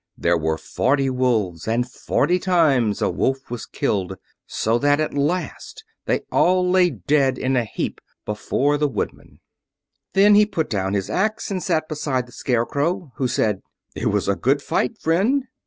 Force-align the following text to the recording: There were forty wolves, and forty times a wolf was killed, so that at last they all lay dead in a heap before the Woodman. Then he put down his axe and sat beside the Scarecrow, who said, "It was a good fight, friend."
There 0.17 0.35
were 0.35 0.57
forty 0.57 1.11
wolves, 1.11 1.67
and 1.67 1.87
forty 1.87 2.39
times 2.39 3.03
a 3.03 3.09
wolf 3.11 3.51
was 3.51 3.67
killed, 3.67 4.17
so 4.47 4.79
that 4.79 4.99
at 4.99 5.13
last 5.13 5.83
they 6.05 6.21
all 6.31 6.67
lay 6.67 6.89
dead 6.89 7.37
in 7.37 7.55
a 7.55 7.65
heap 7.65 8.01
before 8.25 8.79
the 8.79 8.87
Woodman. 8.87 9.41
Then 10.13 10.33
he 10.33 10.47
put 10.47 10.71
down 10.71 10.95
his 10.95 11.11
axe 11.11 11.51
and 11.51 11.61
sat 11.61 11.87
beside 11.87 12.25
the 12.25 12.31
Scarecrow, 12.31 13.11
who 13.17 13.27
said, 13.27 13.61
"It 13.95 14.07
was 14.07 14.27
a 14.27 14.35
good 14.35 14.63
fight, 14.63 14.97
friend." 14.97 15.43